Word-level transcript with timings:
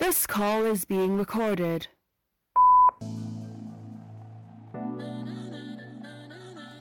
This 0.00 0.26
call 0.26 0.64
is 0.64 0.84
being 0.84 1.16
recorded. 1.16 1.86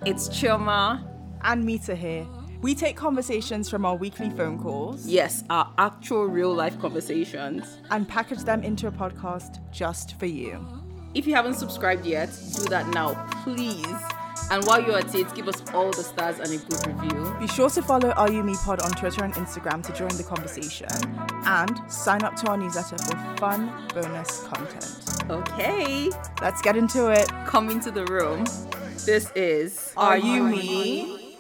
It's 0.06 0.30
Chioma. 0.30 1.06
and 1.44 1.64
Mita 1.66 1.96
here. 1.96 2.26
We 2.62 2.76
take 2.76 2.98
conversations 2.98 3.70
from 3.70 3.86
our 3.86 3.96
weekly 3.96 4.30
phone 4.30 4.60
calls 4.60 5.06
Yes, 5.08 5.44
our 5.50 5.72
actual 5.78 6.26
real 6.26 6.54
life 6.54 6.78
conversations. 6.80 7.78
and 7.92 8.08
package 8.08 8.44
them 8.44 8.64
into 8.64 8.88
a 8.88 8.92
podcast 8.92 9.60
just 9.72 10.20
for 10.20 10.26
you. 10.26 10.66
If 11.14 11.26
you 11.26 11.34
haven't 11.36 11.54
subscribed 11.56 12.06
yet, 12.06 12.30
do 12.56 12.64
that 12.66 12.88
now, 12.94 13.14
please. 13.44 13.86
And 14.52 14.66
while 14.66 14.82
you're 14.82 14.98
at 14.98 15.14
it, 15.14 15.34
give 15.36 15.48
us 15.48 15.62
all 15.74 15.92
the 15.92 16.04
stars 16.04 16.40
and 16.40 16.52
a 16.52 16.58
good 16.58 16.88
review. 16.88 17.36
Be 17.40 17.48
sure 17.48 17.70
to 17.70 17.82
follow 17.84 18.12
RUME 18.18 18.56
Pod 18.56 18.82
on 18.82 18.92
Twitter 18.92 19.24
and 19.24 19.34
Instagram 19.36 19.86
to 19.86 19.94
join 19.94 20.10
the 20.18 20.24
conversation 20.24 20.88
and 21.46 21.80
sign 21.92 22.24
up 22.24 22.36
to 22.38 22.48
our 22.50 22.58
newsletter 22.58 22.98
for 22.98 23.38
fun 23.38 23.72
bonus 23.94 24.42
content. 24.48 24.96
Okay, 25.30 26.10
Let's 26.42 26.62
get 26.64 26.76
into 26.76 27.10
it. 27.12 27.30
come 27.46 27.70
into 27.70 27.92
the 27.92 28.06
room. 28.08 28.44
This 29.06 29.32
is 29.36 29.94
Are 29.96 30.18
You 30.18 30.44
Me? 30.44 31.38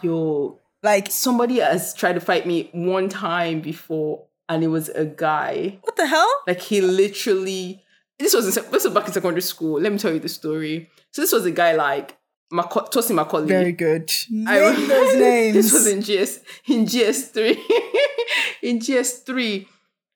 Yo, 0.00 0.58
Like, 0.82 1.10
somebody 1.10 1.58
has 1.58 1.92
tried 1.92 2.14
to 2.14 2.20
fight 2.20 2.46
me 2.46 2.70
one 2.72 3.10
time 3.10 3.60
before, 3.60 4.24
and 4.48 4.64
it 4.64 4.68
was 4.68 4.88
a 4.88 5.04
guy. 5.04 5.78
what 5.82 5.96
the 5.96 6.06
hell? 6.06 6.28
Like 6.46 6.60
he 6.62 6.80
literally, 6.80 7.82
this 8.18 8.34
was 8.34 8.46
in, 8.46 8.52
sec- 8.52 8.70
this 8.70 8.84
was 8.84 8.94
back 8.94 9.06
in 9.06 9.12
secondary 9.12 9.42
school. 9.42 9.78
Let 9.78 9.92
me 9.92 9.98
tell 9.98 10.12
you 10.14 10.20
the 10.20 10.28
story. 10.30 10.88
So 11.10 11.20
this 11.20 11.32
was 11.32 11.44
a 11.44 11.50
guy 11.50 11.72
like 11.74 12.16
Maco- 12.50 12.86
Tosi 12.86 13.14
Macaulay. 13.14 13.48
Very 13.48 13.72
good. 13.72 14.10
I 14.46 14.58
Name 14.60 14.62
remember- 14.62 14.86
those 14.94 15.16
names. 15.16 15.54
this 15.54 15.72
was 15.72 15.86
in 15.86 16.00
GS 16.00 16.40
in 16.68 16.84
GS3. 16.86 17.58
in 18.62 18.78
GS3. 18.78 19.66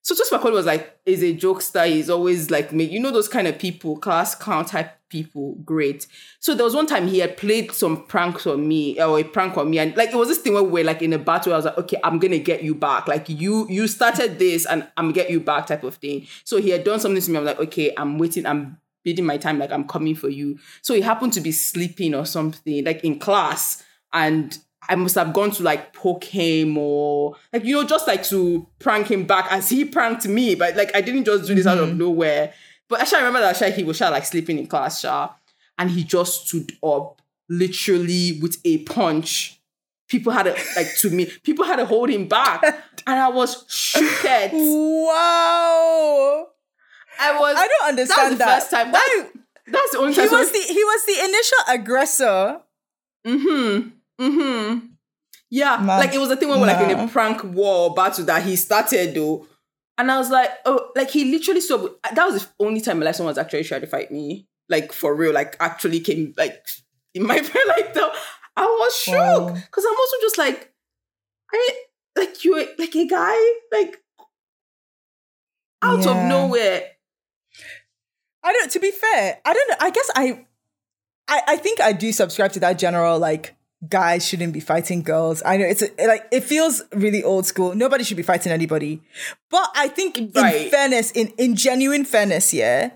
So 0.02 0.14
Tosi 0.14 0.32
Macaulay 0.32 0.54
was 0.54 0.66
like, 0.66 0.98
is 1.06 1.22
a 1.22 1.34
jokester. 1.34 1.86
He's 1.86 2.08
always 2.10 2.50
like 2.50 2.72
make 2.72 2.90
you 2.90 3.00
know 3.00 3.10
those 3.10 3.28
kind 3.28 3.46
of 3.46 3.58
people, 3.58 3.96
class 3.98 4.34
clown 4.34 4.64
type 4.64 4.96
people. 5.10 5.56
Great. 5.64 6.06
So 6.38 6.54
there 6.54 6.64
was 6.64 6.74
one 6.74 6.86
time 6.86 7.06
he 7.08 7.18
had 7.18 7.36
played 7.36 7.72
some 7.72 8.06
pranks 8.06 8.46
on 8.46 8.66
me, 8.66 9.00
or 9.02 9.18
a 9.18 9.24
prank 9.24 9.58
on 9.58 9.68
me, 9.68 9.78
and 9.78 9.94
like 9.96 10.10
it 10.10 10.16
was 10.16 10.28
this 10.28 10.38
thing 10.38 10.54
where 10.54 10.62
we 10.62 10.80
were 10.80 10.84
like 10.86 11.02
in 11.02 11.12
a 11.12 11.18
battle. 11.18 11.52
I 11.52 11.56
was 11.56 11.64
like, 11.66 11.78
okay, 11.78 11.98
I'm 12.02 12.18
gonna 12.18 12.38
get 12.38 12.62
you 12.62 12.74
back. 12.74 13.08
Like 13.08 13.28
you 13.28 13.66
you 13.68 13.86
started 13.88 14.38
this, 14.38 14.64
and 14.66 14.86
I'm 14.96 15.06
gonna 15.06 15.14
get 15.14 15.30
you 15.30 15.40
back, 15.40 15.66
type 15.66 15.84
of 15.84 15.96
thing. 15.96 16.26
So 16.44 16.58
he 16.60 16.70
had 16.70 16.84
done 16.84 16.98
something 17.00 17.20
to 17.20 17.30
me. 17.30 17.38
I'm 17.38 17.44
like, 17.44 17.60
okay, 17.60 17.92
I'm 17.98 18.16
waiting. 18.18 18.46
I'm 18.46 18.78
bidding 19.04 19.26
my 19.26 19.36
time. 19.36 19.58
Like 19.58 19.72
I'm 19.72 19.86
coming 19.86 20.14
for 20.14 20.28
you. 20.28 20.58
So 20.82 20.94
he 20.94 21.00
happened 21.00 21.32
to 21.34 21.40
be 21.40 21.52
sleeping 21.52 22.14
or 22.14 22.24
something, 22.24 22.84
like 22.84 23.04
in 23.04 23.18
class, 23.18 23.82
and 24.12 24.56
I 24.88 24.96
must 24.96 25.14
have 25.14 25.32
gone 25.32 25.50
to 25.52 25.62
like 25.62 25.92
poke 25.92 26.24
him 26.24 26.76
or 26.78 27.36
like 27.52 27.64
you 27.64 27.74
know 27.74 27.86
just 27.86 28.06
like 28.06 28.24
to 28.24 28.66
prank 28.78 29.10
him 29.10 29.24
back 29.24 29.46
as 29.50 29.68
he 29.68 29.84
pranked 29.84 30.26
me, 30.26 30.54
but 30.54 30.76
like 30.76 30.94
I 30.94 31.00
didn't 31.00 31.24
just 31.24 31.46
do 31.46 31.54
this 31.54 31.66
out 31.66 31.78
of 31.78 31.90
mm-hmm. 31.90 31.98
nowhere. 31.98 32.52
But 32.88 33.00
actually, 33.00 33.18
I 33.18 33.20
remember 33.20 33.40
that 33.40 33.56
Sha, 33.56 33.70
he 33.70 33.84
was 33.84 34.00
like 34.00 34.24
sleeping 34.24 34.58
in 34.58 34.66
class, 34.66 35.00
Sha, 35.00 35.30
and 35.78 35.90
he 35.90 36.02
just 36.02 36.48
stood 36.48 36.72
up 36.82 37.22
literally 37.48 38.40
with 38.40 38.56
a 38.64 38.78
punch. 38.78 39.60
People 40.08 40.32
had 40.32 40.44
to 40.44 40.56
like 40.74 40.92
to 40.98 41.10
me, 41.10 41.26
people 41.44 41.64
had 41.64 41.76
to 41.76 41.86
hold 41.86 42.10
him 42.10 42.26
back, 42.26 42.62
and 43.06 43.20
I 43.20 43.28
was 43.28 43.64
shooked. 43.68 44.52
Wow. 44.52 46.48
I 47.20 47.38
was. 47.38 47.56
I 47.56 47.68
don't 47.68 47.88
understand 47.90 48.18
That's 48.18 48.30
the 48.32 48.38
that. 48.38 48.58
first 48.60 48.70
time. 48.70 48.92
That, 48.92 49.30
that's 49.66 49.90
the 49.92 49.98
only 49.98 50.12
He 50.14 50.20
time. 50.26 50.30
was 50.32 50.50
the 50.52 50.58
he 50.58 50.84
was 50.84 51.06
the 51.06 51.24
initial 51.24 51.58
aggressor. 51.68 52.60
Mm-hmm. 53.26 53.88
Mm-hmm. 54.24 54.86
Yeah. 55.50 55.84
Like 55.84 56.14
it 56.14 56.18
was 56.18 56.30
a 56.30 56.36
thing 56.36 56.48
where 56.48 56.58
we're 56.58 56.66
like 56.66 56.88
in 56.90 56.98
a 56.98 57.08
prank 57.08 57.42
war 57.44 57.92
battle 57.94 58.24
that 58.26 58.42
he 58.42 58.56
started 58.56 59.14
though. 59.14 59.46
And 59.98 60.10
I 60.10 60.18
was 60.18 60.30
like, 60.30 60.50
oh, 60.64 60.90
like 60.96 61.10
he 61.10 61.30
literally 61.30 61.60
saw 61.60 61.76
that 62.14 62.24
was 62.26 62.46
the 62.46 62.50
only 62.64 62.80
time 62.80 63.00
my 63.00 63.04
life 63.06 63.20
was 63.20 63.36
actually 63.38 63.64
tried 63.64 63.80
to 63.80 63.86
fight 63.86 64.10
me. 64.10 64.46
Like 64.68 64.92
for 64.92 65.14
real, 65.14 65.32
like 65.34 65.56
actually 65.60 66.00
came 66.00 66.32
like 66.36 66.64
in 67.14 67.26
my 67.26 67.38
friend 67.42 67.68
like 67.68 67.92
though. 67.94 68.10
I 68.56 68.64
was 68.64 69.04
Wow. 69.08 69.14
shocked. 69.48 69.54
Because 69.66 69.84
I'm 69.84 69.96
also 69.96 70.16
just 70.22 70.38
like, 70.38 70.72
I 71.52 71.70
like 72.16 72.44
you 72.44 72.56
like 72.78 72.94
a 72.96 73.06
guy, 73.06 73.52
like 73.72 73.96
out 75.82 76.04
Yeah. 76.04 76.10
of 76.10 76.28
nowhere. 76.28 76.82
I 78.42 78.52
don't. 78.52 78.70
To 78.72 78.80
be 78.80 78.90
fair, 78.90 79.38
I 79.44 79.52
don't 79.52 79.70
know. 79.70 79.76
I 79.80 79.90
guess 79.90 80.10
I, 80.14 80.46
I, 81.28 81.42
I 81.48 81.56
think 81.56 81.80
I 81.80 81.92
do 81.92 82.12
subscribe 82.12 82.52
to 82.52 82.60
that 82.60 82.78
general 82.78 83.18
like 83.18 83.54
guys 83.88 84.26
shouldn't 84.26 84.52
be 84.52 84.60
fighting 84.60 85.02
girls. 85.02 85.42
I 85.44 85.56
know 85.56 85.64
it's 85.64 85.82
a, 85.82 86.06
like 86.06 86.26
it 86.30 86.44
feels 86.44 86.82
really 86.92 87.22
old 87.22 87.46
school. 87.46 87.74
Nobody 87.74 88.04
should 88.04 88.16
be 88.16 88.22
fighting 88.22 88.52
anybody. 88.52 89.02
But 89.50 89.70
I 89.74 89.88
think 89.88 90.18
in 90.18 90.30
fairness, 90.30 91.10
in 91.12 91.28
in 91.38 91.56
genuine 91.56 92.04
fairness, 92.04 92.52
yeah, 92.52 92.90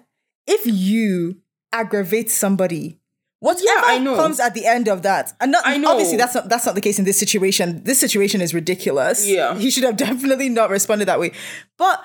if 0.47 0.67
you 0.67 1.41
aggravate 1.73 2.31
somebody. 2.31 2.99
Whatever 3.41 3.85
I 3.85 3.99
know. 3.99 4.17
comes 4.17 4.41
at 4.41 4.55
the 4.55 4.65
end 4.65 4.89
of 4.89 5.03
that, 5.03 5.35
and 5.39 5.53
not 5.53 5.67
I 5.67 5.77
know. 5.77 5.91
obviously 5.91 6.17
that's 6.17 6.35
not 6.35 6.49
that's 6.49 6.65
not 6.65 6.75
the 6.75 6.81
case 6.81 6.99
in 6.99 7.05
this 7.05 7.19
situation. 7.19 7.85
This 7.85 8.01
situation 8.01 8.41
is 8.41 8.55
ridiculous. 8.55 9.29
Yeah. 9.29 9.55
he 9.55 9.71
should 9.71 9.85
have 9.85 9.97
definitely 9.99 10.49
not 10.49 10.71
responded 10.71 11.09
that 11.09 11.21
way. 11.21 11.33
But 11.77 12.03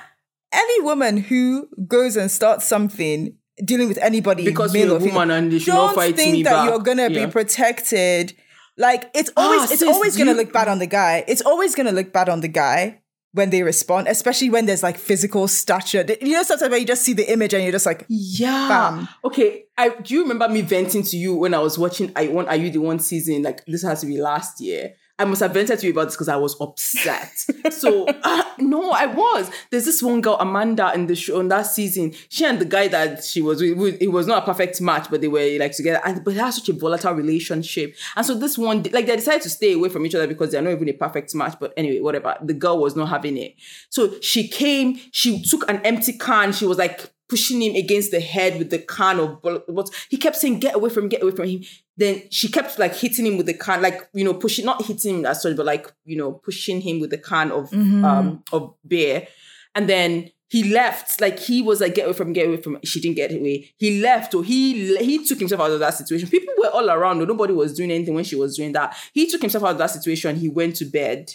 any 0.51 0.81
woman 0.81 1.17
who 1.17 1.67
goes 1.87 2.15
and 2.17 2.29
starts 2.31 2.65
something 2.65 3.35
dealing 3.63 3.87
with 3.87 3.97
anybody 3.99 4.45
Because 4.45 4.73
male 4.73 4.85
you're 4.87 4.93
a 4.93 4.97
or 4.97 4.99
female, 4.99 5.13
woman 5.15 5.31
and 5.31 5.51
they 5.51 5.59
should 5.59 5.71
don't 5.73 5.87
not 5.87 5.95
fight 5.95 6.15
think 6.15 6.31
me 6.31 6.43
that 6.43 6.51
back. 6.51 6.69
you're 6.69 6.79
gonna 6.79 7.09
Yeah. 7.09 7.25
be 7.25 7.31
protected. 7.31 8.33
Like 8.77 9.09
it's 9.13 9.29
always 9.35 9.61
Ah, 9.61 9.63
it's 9.65 9.79
sis, 9.79 9.89
always 9.89 10.15
gonna 10.17 10.31
you- 10.31 10.37
look 10.37 10.53
bad 10.53 10.67
on 10.69 10.79
the 10.79 10.87
guy. 10.87 11.23
It's 11.27 11.41
always 11.41 11.75
gonna 11.75 11.91
look 11.91 12.13
bad 12.13 12.29
on 12.29 12.39
the 12.41 12.47
guy 12.47 13.01
when 13.33 13.49
they 13.51 13.61
respond, 13.61 14.07
especially 14.07 14.49
when 14.49 14.65
there's 14.65 14.81
like 14.81 14.97
physical 14.97 15.47
stature. 15.47 16.05
You 16.21 16.33
know, 16.33 16.43
sometimes 16.43 16.71
where 16.71 16.79
you 16.79 16.85
just 16.85 17.03
see 17.03 17.13
the 17.13 17.29
image 17.31 17.53
and 17.53 17.61
you're 17.63 17.73
just 17.73 17.85
like, 17.85 18.05
Yeah. 18.07 18.67
Bam. 18.69 19.07
Okay. 19.25 19.65
I 19.77 19.89
do 19.89 20.13
you 20.15 20.21
remember 20.21 20.47
me 20.47 20.61
venting 20.61 21.03
to 21.03 21.17
you 21.17 21.35
when 21.35 21.53
I 21.53 21.59
was 21.59 21.77
watching 21.77 22.11
I 22.15 22.27
want 22.29 22.47
Are 22.47 22.55
You 22.55 22.71
the 22.71 22.79
One 22.79 22.99
season? 22.99 23.43
Like 23.43 23.65
this 23.67 23.83
has 23.83 23.99
to 24.01 24.07
be 24.07 24.17
last 24.19 24.61
year. 24.61 24.93
I 25.19 25.25
must 25.25 25.41
have 25.41 25.53
vented 25.53 25.77
to 25.79 25.85
you 25.85 25.91
about 25.91 26.05
this 26.05 26.15
because 26.15 26.29
I 26.29 26.37
was 26.37 26.55
upset. 26.61 27.37
so 27.71 28.07
uh, 28.23 28.43
no, 28.57 28.91
I 28.91 29.05
was. 29.05 29.51
There's 29.69 29.85
this 29.85 30.01
one 30.01 30.21
girl, 30.21 30.37
Amanda, 30.39 30.93
in 30.95 31.07
the 31.07 31.15
show 31.15 31.39
on 31.39 31.49
that 31.49 31.63
season. 31.63 32.13
She 32.29 32.45
and 32.45 32.59
the 32.59 32.65
guy 32.65 32.87
that 32.87 33.23
she 33.23 33.41
was 33.41 33.61
with, 33.61 34.01
it 34.01 34.07
was 34.11 34.27
not 34.27 34.43
a 34.43 34.45
perfect 34.45 34.79
match, 34.81 35.07
but 35.11 35.19
they 35.19 35.27
were 35.27 35.57
like 35.59 35.73
together. 35.73 35.99
And 36.05 36.23
but 36.23 36.33
they 36.33 36.39
had 36.39 36.51
such 36.51 36.69
a 36.69 36.73
volatile 36.73 37.13
relationship. 37.13 37.95
And 38.15 38.25
so 38.25 38.33
this 38.33 38.57
one, 38.57 38.83
like 38.91 39.07
they 39.07 39.15
decided 39.17 39.41
to 39.41 39.49
stay 39.49 39.73
away 39.73 39.89
from 39.89 40.05
each 40.05 40.15
other 40.15 40.27
because 40.27 40.51
they're 40.51 40.61
not 40.61 40.71
even 40.71 40.89
a 40.89 40.93
perfect 40.93 41.35
match. 41.35 41.57
But 41.59 41.73
anyway, 41.75 41.99
whatever. 41.99 42.37
The 42.41 42.53
girl 42.53 42.79
was 42.79 42.95
not 42.95 43.09
having 43.09 43.37
it. 43.37 43.55
So 43.89 44.19
she 44.21 44.47
came, 44.47 44.99
she 45.11 45.43
took 45.43 45.69
an 45.69 45.81
empty 45.85 46.13
can, 46.13 46.53
she 46.53 46.65
was 46.65 46.77
like 46.77 47.11
pushing 47.29 47.61
him 47.61 47.75
against 47.75 48.11
the 48.11 48.19
head 48.19 48.57
with 48.57 48.71
the 48.71 48.79
can 48.79 49.19
of 49.19 49.37
what 49.67 49.89
he 50.09 50.17
kept 50.17 50.35
saying, 50.35 50.59
get 50.59 50.75
away 50.75 50.89
from 50.89 51.07
get 51.07 51.21
away 51.21 51.31
from 51.31 51.47
him. 51.47 51.61
Then 51.99 52.23
she 52.31 52.47
kept 52.47 52.79
like 52.79 52.95
hitting 52.95 53.25
him 53.25 53.35
with 53.35 53.45
the 53.45 53.53
can, 53.53 53.81
like 53.81 54.07
you 54.13 54.23
know, 54.23 54.33
pushing 54.33 54.65
not 54.65 54.85
hitting 54.85 55.19
him 55.19 55.25
as 55.25 55.41
such, 55.41 55.57
but 55.57 55.65
like 55.65 55.91
you 56.05 56.15
know, 56.15 56.31
pushing 56.31 56.79
him 56.79 57.01
with 57.01 57.09
the 57.09 57.17
can 57.17 57.51
of 57.51 57.73
um 57.73 58.41
of 58.53 58.73
beer. 58.87 59.27
And 59.75 59.89
then 59.89 60.31
he 60.47 60.63
left, 60.73 61.19
like 61.19 61.37
he 61.37 61.61
was 61.61 61.81
like, 61.81 61.95
get 61.95 62.05
away 62.05 62.13
from, 62.13 62.31
get 62.31 62.47
away 62.47 62.57
from. 62.57 62.79
She 62.85 63.01
didn't 63.01 63.17
get 63.17 63.31
away. 63.31 63.71
He 63.77 64.01
left, 64.01 64.33
or 64.33 64.45
he 64.45 64.95
he 64.97 65.25
took 65.25 65.39
himself 65.39 65.59
out 65.59 65.71
of 65.71 65.79
that 65.79 65.93
situation. 65.93 66.29
People 66.29 66.53
were 66.57 66.69
all 66.69 66.89
around, 66.89 67.19
though. 67.19 67.25
nobody 67.25 67.53
was 67.53 67.73
doing 67.75 67.91
anything 67.91 68.15
when 68.15 68.23
she 68.23 68.37
was 68.37 68.55
doing 68.55 68.71
that. 68.71 68.95
He 69.13 69.29
took 69.29 69.41
himself 69.41 69.65
out 69.65 69.71
of 69.71 69.77
that 69.79 69.91
situation. 69.91 70.37
He 70.37 70.47
went 70.47 70.77
to 70.77 70.85
bed 70.85 71.33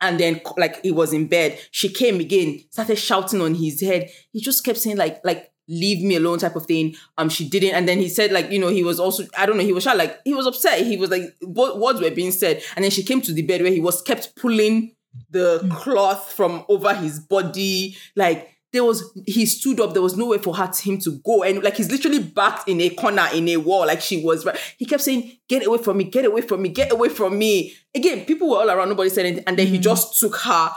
and 0.00 0.18
then 0.20 0.40
like 0.56 0.82
he 0.82 0.90
was 0.90 1.12
in 1.12 1.26
bed 1.26 1.58
she 1.70 1.88
came 1.88 2.20
again 2.20 2.60
started 2.70 2.96
shouting 2.96 3.40
on 3.40 3.54
his 3.54 3.80
head 3.80 4.10
he 4.32 4.40
just 4.40 4.64
kept 4.64 4.78
saying 4.78 4.96
like 4.96 5.24
like 5.24 5.52
leave 5.68 6.04
me 6.04 6.16
alone 6.16 6.38
type 6.38 6.56
of 6.56 6.66
thing. 6.66 6.94
Um 7.18 7.28
she 7.28 7.48
didn't. 7.48 7.74
And 7.74 7.88
then 7.88 7.98
he 7.98 8.08
said 8.08 8.32
like 8.32 8.50
you 8.50 8.58
know 8.58 8.68
he 8.68 8.84
was 8.84 9.00
also 9.00 9.24
i 9.36 9.46
don't 9.46 9.56
know 9.56 9.64
he 9.64 9.72
was 9.72 9.84
shy, 9.84 9.94
like 9.94 10.20
he 10.24 10.34
was 10.34 10.46
upset. 10.46 10.84
He 10.84 10.96
was 10.96 11.10
like 11.10 11.22
what 11.40 11.78
words 11.78 12.00
were 12.00 12.10
being 12.10 12.32
said. 12.32 12.62
And 12.76 12.84
then 12.84 12.90
she 12.90 13.02
came 13.02 13.20
to 13.22 13.32
the 13.32 13.42
bed 13.42 13.62
where 13.62 13.72
he 13.72 13.80
was 13.80 14.02
kept 14.02 14.36
pulling 14.36 14.94
the 15.30 15.66
cloth 15.76 16.32
from 16.32 16.64
over 16.68 16.94
his 16.94 17.20
body. 17.20 17.96
Like 18.16 18.50
there 18.74 18.84
was 18.84 19.04
he 19.26 19.46
stood 19.46 19.80
up. 19.80 19.92
There 19.92 20.02
was 20.02 20.16
nowhere 20.16 20.40
for 20.40 20.54
her 20.56 20.70
him 20.82 20.98
to 20.98 21.12
go. 21.24 21.44
And 21.44 21.62
like 21.62 21.76
he's 21.76 21.90
literally 21.90 22.18
backed 22.18 22.68
in 22.68 22.80
a 22.80 22.90
corner 22.90 23.26
in 23.32 23.48
a 23.48 23.56
wall. 23.56 23.86
Like 23.86 24.00
she 24.00 24.22
was 24.22 24.44
right. 24.44 24.58
He 24.76 24.84
kept 24.84 25.02
saying 25.02 25.38
get 25.48 25.64
away 25.64 25.78
from 25.78 25.96
me 25.96 26.04
get 26.04 26.24
away 26.24 26.42
from 26.42 26.60
me 26.60 26.68
get 26.68 26.92
away 26.92 27.08
from 27.08 27.38
me. 27.38 27.74
Again 27.94 28.24
people 28.24 28.50
were 28.50 28.58
all 28.58 28.70
around. 28.70 28.88
Nobody 28.88 29.10
said 29.10 29.26
anything. 29.26 29.44
And 29.46 29.56
then 29.56 29.68
he 29.68 29.78
just 29.78 30.18
took 30.18 30.34
her 30.36 30.70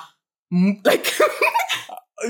mm, 0.53 0.85
like 0.85 1.05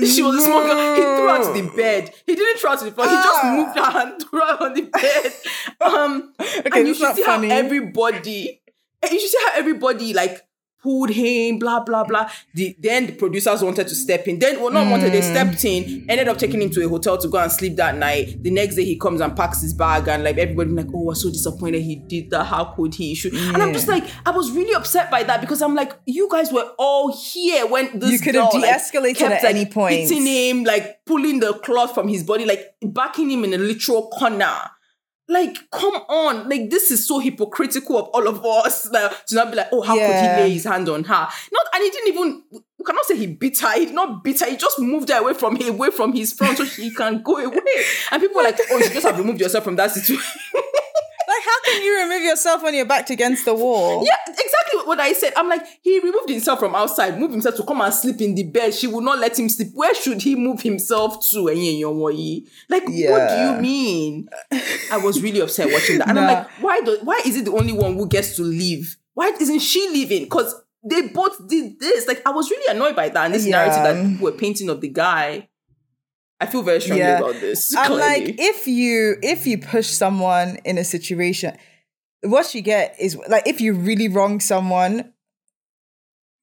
she 0.04 0.22
was 0.22 0.36
a 0.36 0.40
small 0.42 0.62
girl 0.64 0.94
he 0.94 1.00
threw 1.00 1.28
her 1.28 1.42
to 1.54 1.62
the 1.62 1.76
bed. 1.76 2.12
He 2.26 2.34
didn't 2.34 2.58
throw 2.58 2.72
her 2.72 2.76
to 2.78 2.84
the 2.86 2.90
floor. 2.92 3.08
He 3.08 3.14
just 3.14 3.40
Ah. 3.44 3.54
moved 3.56 3.78
her 3.78 4.00
and 4.00 4.22
threw 4.30 4.40
her 4.40 4.64
on 4.64 4.74
the 4.74 4.82
bed. 4.82 5.32
Um 5.80 6.32
Okay, 6.40 6.78
and 6.80 6.88
you 6.88 6.94
should 6.94 7.14
see 7.16 7.22
funny. 7.22 7.48
how 7.48 7.56
everybody 7.56 8.60
and 9.02 9.12
you 9.12 9.20
should 9.20 9.30
see 9.30 9.38
how 9.46 9.52
everybody 9.58 10.12
like 10.12 10.42
pulled 10.82 11.10
him, 11.10 11.58
blah, 11.58 11.80
blah, 11.80 12.04
blah. 12.04 12.30
The, 12.54 12.76
then 12.78 13.06
the 13.06 13.12
producers 13.12 13.62
wanted 13.62 13.88
to 13.88 13.94
step 13.94 14.28
in. 14.28 14.38
Then, 14.38 14.60
well, 14.60 14.70
not 14.70 14.90
wanted, 14.90 15.12
they 15.12 15.22
stepped 15.22 15.64
in, 15.64 16.06
ended 16.08 16.28
up 16.28 16.38
taking 16.38 16.62
him 16.62 16.70
to 16.70 16.84
a 16.84 16.88
hotel 16.88 17.18
to 17.18 17.28
go 17.28 17.38
and 17.38 17.50
sleep 17.50 17.76
that 17.76 17.96
night. 17.96 18.42
The 18.42 18.50
next 18.50 18.76
day 18.76 18.84
he 18.84 18.96
comes 18.96 19.20
and 19.20 19.36
packs 19.36 19.60
his 19.60 19.74
bag 19.74 20.08
and 20.08 20.22
like 20.22 20.38
everybody 20.38 20.70
like, 20.70 20.86
oh, 20.94 21.02
I 21.02 21.06
was 21.06 21.22
so 21.22 21.30
disappointed 21.30 21.82
he 21.82 21.96
did 21.96 22.30
that. 22.30 22.44
How 22.44 22.66
could 22.66 22.94
he? 22.94 23.14
Should 23.14 23.34
And 23.34 23.62
I'm 23.62 23.72
just 23.72 23.88
like, 23.88 24.04
I 24.24 24.30
was 24.30 24.50
really 24.52 24.74
upset 24.74 25.10
by 25.10 25.22
that 25.24 25.40
because 25.40 25.62
I'm 25.62 25.74
like, 25.74 25.92
you 26.06 26.28
guys 26.30 26.52
were 26.52 26.72
all 26.78 27.12
here 27.16 27.66
when 27.66 27.98
this 27.98 28.12
You 28.12 28.18
could 28.20 28.34
have 28.36 28.52
like, 28.54 28.62
de-escalated 28.62 29.16
kept, 29.16 29.34
at 29.34 29.42
like, 29.44 29.54
any 29.54 29.66
point. 29.66 29.94
Hitting 29.94 30.26
him, 30.26 30.64
like 30.64 31.04
pulling 31.04 31.40
the 31.40 31.54
cloth 31.54 31.94
from 31.94 32.08
his 32.08 32.22
body, 32.22 32.44
like 32.44 32.74
backing 32.82 33.30
him 33.30 33.44
in 33.44 33.54
a 33.54 33.58
literal 33.58 34.08
corner. 34.08 34.70
Like, 35.28 35.70
come 35.70 35.94
on. 35.94 36.48
Like, 36.48 36.70
this 36.70 36.90
is 36.90 37.06
so 37.06 37.18
hypocritical 37.18 37.98
of 37.98 38.08
all 38.08 38.26
of 38.26 38.44
us. 38.44 38.90
Like, 38.90 39.26
to 39.26 39.34
not 39.34 39.50
be 39.50 39.56
like, 39.56 39.68
oh, 39.72 39.82
how 39.82 39.94
could 39.94 40.06
he 40.06 40.42
lay 40.42 40.50
his 40.52 40.64
hand 40.64 40.88
on 40.88 41.04
her? 41.04 41.28
Not, 41.52 41.66
and 41.74 41.82
he 41.82 41.90
didn't 41.90 42.08
even, 42.08 42.42
we 42.50 42.84
cannot 42.84 43.04
say 43.04 43.16
he 43.16 43.26
beat 43.26 43.58
her. 43.60 43.72
He 43.78 43.86
did 43.86 43.94
not 43.94 44.24
beat 44.24 44.40
her. 44.40 44.46
He 44.46 44.56
just 44.56 44.78
moved 44.78 45.10
her 45.10 45.18
away 45.18 45.34
from 45.34 45.56
him, 45.56 45.74
away 45.74 45.90
from 45.90 46.14
his 46.14 46.32
front 46.32 46.56
so 46.56 46.64
she 46.64 46.90
can 46.90 47.22
go 47.22 47.36
away. 47.36 47.58
And 48.10 48.22
people 48.22 48.36
were 48.36 48.42
like, 48.42 48.58
oh, 48.70 48.78
you 48.78 48.88
just 48.88 49.06
have 49.06 49.18
removed 49.18 49.40
yourself 49.40 49.64
from 49.64 49.76
that 49.76 49.90
situation. 49.90 50.40
Like, 51.28 51.44
how 51.44 51.60
can 51.72 51.82
you 51.82 52.00
remove 52.04 52.22
yourself 52.22 52.62
when 52.62 52.74
you're 52.74 52.86
backed 52.86 53.10
against 53.10 53.44
the 53.44 53.52
wall? 53.54 54.02
Yeah, 54.02 54.16
exactly 54.26 54.47
what 54.88 54.98
I 54.98 55.12
said. 55.12 55.32
I'm 55.36 55.48
like, 55.48 55.64
he 55.82 56.00
removed 56.00 56.28
himself 56.28 56.58
from 56.58 56.74
outside, 56.74 57.18
moved 57.18 57.32
himself 57.32 57.54
to 57.56 57.62
come 57.62 57.80
and 57.80 57.94
sleep 57.94 58.20
in 58.20 58.34
the 58.34 58.42
bed. 58.44 58.74
She 58.74 58.86
would 58.88 59.04
not 59.04 59.18
let 59.18 59.38
him 59.38 59.48
sleep. 59.48 59.68
Where 59.74 59.94
should 59.94 60.22
he 60.22 60.34
move 60.34 60.62
himself 60.62 61.24
to? 61.30 61.36
Enye 61.44 61.80
Nyomoyi? 61.80 62.48
Like, 62.68 62.84
what 62.84 63.28
do 63.28 63.36
you 63.36 63.60
mean? 63.60 64.28
I 64.90 64.96
was 64.96 65.22
really 65.22 65.40
upset 65.40 65.70
watching 65.70 65.98
that. 65.98 66.08
And 66.08 66.18
I'm 66.18 66.26
like, 66.26 66.48
why 66.60 66.80
do 66.80 66.98
why 67.04 67.22
is 67.24 67.36
it 67.36 67.44
the 67.44 67.52
only 67.52 67.72
one 67.72 67.94
who 67.94 68.08
gets 68.08 68.34
to 68.36 68.42
leave? 68.42 68.96
Why 69.14 69.28
isn't 69.40 69.60
she 69.60 69.88
leaving? 69.90 70.24
Because 70.24 70.54
they 70.82 71.02
both 71.08 71.46
did 71.48 71.78
this. 71.80 72.06
Like, 72.08 72.22
I 72.26 72.30
was 72.30 72.50
really 72.50 72.74
annoyed 72.76 72.96
by 72.96 73.08
that. 73.10 73.24
And 73.26 73.34
this 73.34 73.46
Yeah. 73.46 73.56
narrative 73.64 73.82
that 73.82 74.10
people 74.10 74.24
were 74.24 74.32
painting 74.32 74.68
of 74.70 74.80
the 74.80 74.88
guy. 74.88 75.48
I 76.40 76.46
feel 76.46 76.62
very 76.62 76.80
strongly 76.80 77.02
Yeah. 77.04 77.18
about 77.18 77.40
this. 77.40 77.74
I'm 77.76 77.86
clearly. 77.86 78.26
like, 78.26 78.34
if 78.38 78.68
you 78.68 79.16
if 79.22 79.44
you 79.46 79.58
push 79.58 79.88
someone 79.88 80.58
in 80.64 80.78
a 80.78 80.84
situation, 80.84 81.56
what 82.22 82.54
you 82.54 82.62
get 82.62 82.94
is 82.98 83.16
like 83.28 83.46
if 83.46 83.60
you 83.60 83.74
really 83.74 84.08
wrong 84.08 84.40
someone, 84.40 85.12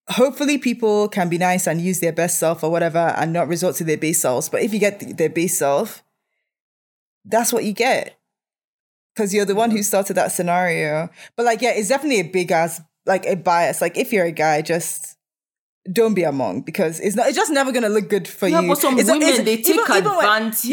hopefully 0.09 0.57
people 0.57 1.07
can 1.09 1.29
be 1.29 1.37
nice 1.37 1.67
and 1.67 1.81
use 1.81 1.99
their 1.99 2.11
best 2.13 2.39
self 2.39 2.63
or 2.63 2.69
whatever 2.69 3.13
and 3.17 3.33
not 3.33 3.47
resort 3.47 3.75
to 3.77 3.83
their 3.83 3.97
base 3.97 4.21
selves. 4.21 4.49
But 4.49 4.61
if 4.61 4.73
you 4.73 4.79
get 4.79 4.99
th- 4.99 5.15
their 5.17 5.29
base 5.29 5.57
self, 5.57 6.03
that's 7.25 7.51
what 7.51 7.63
you 7.63 7.73
get. 7.73 8.17
Because 9.15 9.33
you're 9.33 9.45
the 9.45 9.55
one 9.55 9.71
who 9.71 9.81
started 9.81 10.13
that 10.15 10.31
scenario. 10.31 11.09
But 11.35 11.45
like, 11.45 11.61
yeah, 11.61 11.71
it's 11.71 11.87
definitely 11.89 12.19
a 12.19 12.29
big 12.29 12.51
ass 12.51 12.81
like 13.05 13.25
a 13.25 13.35
bias. 13.35 13.81
Like 13.81 13.97
if 13.97 14.11
you're 14.13 14.25
a 14.25 14.31
guy, 14.31 14.61
just 14.61 15.17
don't 15.91 16.13
be 16.15 16.23
a 16.23 16.29
among 16.29 16.61
because 16.61 16.99
it's 16.99 17.15
not 17.15 17.27
it's 17.27 17.35
just 17.35 17.51
never 17.51 17.71
gonna 17.71 17.89
look 17.89 18.09
good 18.09 18.27
for 18.27 18.47
Yeah, 18.47 18.61
you. 18.61 18.67
but 18.69 18.77
some 18.79 18.95
It's- 18.99 19.07
women, 19.07 19.27
it's- 19.27 19.45
they 19.45 19.57
take 19.61 19.79
advantage 19.89 20.65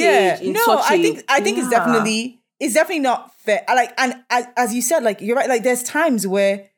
in 0.42 0.52
no, 0.54 0.60
such 0.64 0.90
I 0.90 0.94
a- 0.94 1.02
think 1.02 1.24
I 1.28 1.40
think 1.40 1.58
it's 1.58 1.68
definitely 1.70 2.41
it's 2.62 2.74
definitely 2.74 3.00
not 3.00 3.34
fair. 3.38 3.64
Like 3.66 3.92
and 3.98 4.22
as, 4.30 4.46
as 4.56 4.72
you 4.72 4.82
said, 4.82 5.02
like 5.02 5.20
you're 5.20 5.36
right. 5.36 5.48
Like 5.48 5.64
there's 5.64 5.82
times 5.82 6.28
where 6.28 6.70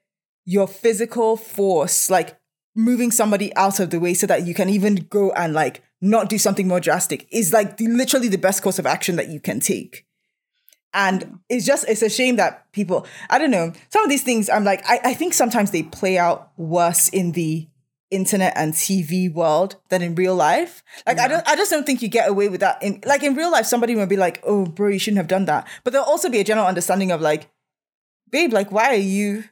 your 0.47 0.67
physical 0.67 1.37
force, 1.37 2.09
like 2.09 2.39
moving 2.75 3.11
somebody 3.11 3.55
out 3.55 3.81
of 3.81 3.91
the 3.91 4.01
way 4.01 4.15
so 4.15 4.27
that 4.27 4.47
you 4.47 4.55
can 4.55 4.71
even 4.71 4.95
go 5.11 5.31
and 5.33 5.53
like 5.53 5.83
not 6.01 6.31
do 6.31 6.39
something 6.39 6.67
more 6.67 6.81
drastic, 6.81 7.29
is 7.31 7.53
like 7.53 7.77
the, 7.77 7.87
literally 7.87 8.29
the 8.29 8.39
best 8.39 8.63
course 8.63 8.79
of 8.79 8.87
action 8.87 9.17
that 9.17 9.29
you 9.29 9.41
can 9.41 9.61
take. 9.61 10.07
And 10.95 11.41
it's 11.51 11.67
just 11.67 11.87
it's 11.87 12.01
a 12.01 12.09
shame 12.09 12.37
that 12.37 12.73
people 12.73 13.07
I 13.29 13.37
don't 13.37 13.51
know 13.51 13.73
some 13.91 14.05
of 14.05 14.09
these 14.09 14.23
things 14.23 14.49
I'm 14.49 14.65
like 14.65 14.83
I, 14.89 15.01
I 15.05 15.15
think 15.15 15.35
sometimes 15.35 15.71
they 15.71 15.83
play 15.83 16.17
out 16.17 16.53
worse 16.57 17.11
in 17.11 17.33
the 17.33 17.69
internet 18.15 18.53
and 18.57 18.73
TV 18.73 19.33
world 19.33 19.77
than 19.89 20.03
in 20.03 20.15
real 20.15 20.35
life. 20.35 20.83
Like 21.07 21.19
I 21.19 21.29
don't 21.29 21.47
I 21.47 21.57
just 21.57 21.71
don't 21.71 21.85
think 21.85 22.03
you 22.03 22.09
get 22.09 22.29
away 22.29 22.49
with 22.49 22.61
that 22.61 22.83
in 22.83 23.01
like 23.05 23.23
in 23.23 23.35
real 23.35 23.51
life 23.51 23.67
somebody 23.67 23.95
will 23.95 24.07
be 24.07 24.17
like, 24.17 24.41
"Oh, 24.45 24.67
bro, 24.67 24.89
you 24.89 24.99
shouldn't 24.99 25.19
have 25.19 25.29
done 25.29 25.47
that." 25.47 25.67
But 25.83 25.93
there'll 25.93 26.07
also 26.07 26.29
be 26.29 26.41
a 26.41 26.45
general 26.45 26.67
understanding 26.67 27.11
of 27.11 27.21
like, 27.21 27.51
"Babe, 28.31 28.53
like 28.53 28.73
why 28.73 28.87
are 28.91 28.95
you 28.95 29.45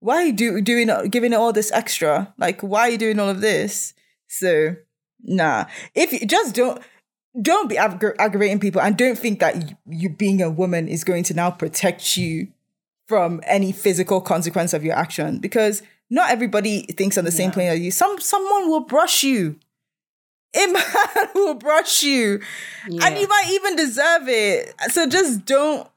why 0.00 0.16
are 0.16 0.24
you 0.24 0.32
do, 0.32 0.60
doing 0.60 0.90
giving 1.10 1.32
it 1.32 1.36
all 1.36 1.52
this 1.52 1.72
extra? 1.72 2.34
Like 2.38 2.60
why 2.60 2.80
are 2.82 2.90
you 2.90 2.98
doing 2.98 3.18
all 3.18 3.28
of 3.28 3.40
this?" 3.40 3.94
So, 4.28 4.76
nah. 5.22 5.66
If 5.94 6.12
you 6.12 6.26
just 6.26 6.54
don't 6.54 6.82
don't 7.40 7.68
be 7.68 7.76
aggra- 7.76 8.16
aggravating 8.18 8.58
people 8.58 8.80
and 8.80 8.96
don't 8.96 9.18
think 9.18 9.38
that 9.40 9.70
you, 9.70 9.76
you 9.86 10.08
being 10.08 10.42
a 10.42 10.50
woman 10.50 10.88
is 10.88 11.04
going 11.04 11.22
to 11.24 11.34
now 11.34 11.50
protect 11.50 12.16
you 12.16 12.48
from 13.10 13.40
any 13.42 13.72
physical 13.72 14.20
consequence 14.20 14.72
of 14.72 14.84
your 14.84 14.94
action 14.94 15.40
because 15.40 15.82
not 16.10 16.30
everybody 16.30 16.82
thinks 16.82 17.18
on 17.18 17.24
the 17.24 17.32
same 17.32 17.50
plane 17.50 17.68
as 17.68 17.80
you. 17.80 17.90
Some 17.90 18.20
someone 18.20 18.70
will 18.70 18.84
brush 18.84 19.24
you. 19.24 19.56
A 20.54 20.66
man 20.72 21.28
will 21.34 21.54
brush 21.54 22.04
you, 22.04 22.40
and 22.84 23.18
you 23.18 23.26
might 23.26 23.48
even 23.50 23.74
deserve 23.74 24.28
it. 24.28 24.72
So 24.90 25.08
just 25.08 25.44
don't 25.44 25.88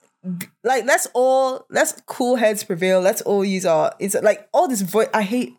like. 0.64 0.86
Let's 0.86 1.08
all 1.14 1.68
let's 1.70 2.02
cool 2.08 2.36
heads 2.36 2.64
prevail. 2.64 3.00
Let's 3.00 3.22
all 3.22 3.46
use 3.46 3.64
our. 3.64 3.94
It's 4.00 4.16
like 4.16 4.50
all 4.52 4.68
this 4.68 4.82
voice. 4.82 5.10
I 5.14 5.22
hate. 5.22 5.56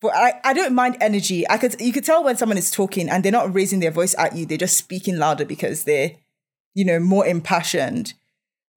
But 0.00 0.14
I, 0.14 0.40
I 0.44 0.52
don't 0.52 0.74
mind 0.74 0.98
energy. 1.00 1.48
I 1.48 1.56
could 1.56 1.80
you 1.80 1.92
could 1.92 2.04
tell 2.04 2.22
when 2.22 2.36
someone 2.36 2.58
is 2.58 2.70
talking 2.70 3.08
and 3.08 3.24
they're 3.24 3.32
not 3.32 3.54
raising 3.54 3.80
their 3.80 3.90
voice 3.90 4.14
at 4.18 4.36
you. 4.36 4.44
They're 4.44 4.58
just 4.58 4.76
speaking 4.76 5.16
louder 5.16 5.46
because 5.46 5.84
they're, 5.84 6.12
you 6.74 6.84
know, 6.84 7.00
more 7.00 7.26
impassioned. 7.26 8.12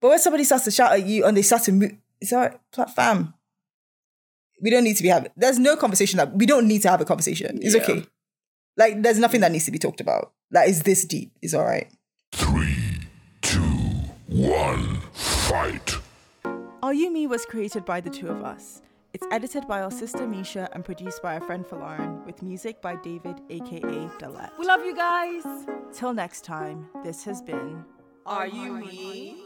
But 0.01 0.09
when 0.09 0.19
somebody 0.19 0.43
starts 0.43 0.65
to 0.65 0.71
shout 0.71 0.93
at 0.93 1.05
you 1.05 1.25
and 1.25 1.37
they 1.37 1.43
start 1.43 1.63
to 1.63 1.71
move, 1.71 1.95
it's 2.21 2.31
all 2.33 2.39
right, 2.41 2.89
fam. 2.95 3.33
We 4.62 4.69
don't 4.69 4.83
need 4.83 4.97
to 4.97 5.03
be 5.03 5.09
having. 5.09 5.31
There's 5.35 5.57
no 5.59 5.75
conversation 5.75 6.18
that 6.18 6.33
we 6.35 6.45
don't 6.45 6.68
need 6.68 6.83
to 6.83 6.89
have 6.89 7.01
a 7.01 7.06
conversation. 7.06 7.59
It's 7.62 7.75
Yeah. 7.75 7.81
okay. 7.83 8.06
Like 8.77 9.01
there's 9.01 9.19
nothing 9.19 9.41
that 9.41 9.51
needs 9.51 9.65
to 9.65 9.71
be 9.71 9.79
talked 9.79 10.00
about. 10.01 10.33
That 10.51 10.69
is 10.69 10.83
this 10.83 11.03
deep. 11.06 11.31
It's 11.41 11.53
all 11.53 11.65
right. 11.65 11.88
Three, 12.31 12.77
two, 13.41 13.59
one, 14.27 15.00
fight. 15.13 15.95
Are 16.83 16.94
You 16.94 17.12
Me 17.12 17.27
was 17.27 17.45
created 17.45 17.85
by 17.85 18.01
the 18.01 18.09
two 18.09 18.27
of 18.27 18.44
us. 18.44 18.81
It's 19.13 19.27
edited 19.29 19.67
by 19.67 19.81
our 19.81 19.91
sister 19.91 20.25
Misha 20.27 20.69
and 20.74 20.85
produced 20.85 21.21
by 21.21 21.33
our 21.35 21.41
friend 21.41 21.65
Lauren, 21.71 22.25
with 22.25 22.41
music 22.41 22.81
by 22.81 22.95
David, 22.95 23.41
aka 23.50 23.81
Delette. 24.19 24.51
We 24.57 24.65
love 24.65 24.85
you 24.85 24.95
guys. 24.95 25.44
Till 25.91 26.13
next 26.13 26.45
time, 26.45 26.88
this 27.03 27.24
has 27.25 27.41
been 27.41 27.83
Are 28.25 28.47
you 28.47 28.74
me? 28.74 29.44